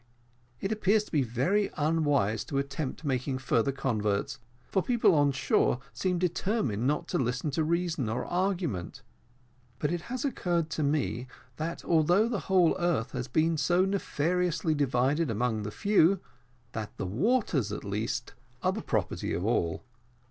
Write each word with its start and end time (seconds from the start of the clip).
It 0.59 0.71
appears 0.71 1.03
to 1.03 1.11
be 1.11 1.21
very 1.21 1.69
unwise 1.77 2.43
to 2.45 2.57
attempt 2.57 3.05
making 3.05 3.37
further 3.37 3.71
converts, 3.71 4.39
for 4.67 4.81
people 4.81 5.13
on 5.13 5.31
shore 5.31 5.77
seem 5.93 6.17
determined 6.17 6.87
not 6.87 7.07
to 7.09 7.19
listen 7.19 7.51
to 7.51 7.63
reason 7.63 8.09
or 8.09 8.25
argument. 8.25 9.03
But 9.77 9.91
it 9.91 10.01
has 10.09 10.25
occurred 10.25 10.71
to 10.71 10.81
me, 10.81 11.27
that 11.57 11.85
although 11.85 12.27
the 12.27 12.39
whole 12.49 12.75
earth 12.79 13.11
has 13.11 13.27
been 13.27 13.57
so 13.57 13.85
nefariously 13.85 14.73
divided 14.73 15.29
among 15.29 15.61
the 15.61 15.69
few, 15.69 16.19
that 16.71 16.97
the 16.97 17.05
waters 17.05 17.71
at 17.71 17.83
least 17.83 18.33
are 18.63 18.71
the 18.71 18.81
property 18.81 19.33
of 19.35 19.45
all. 19.45 19.83